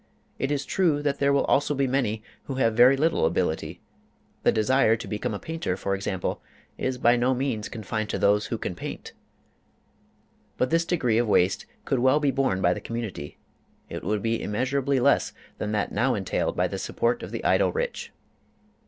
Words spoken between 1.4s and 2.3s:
also be many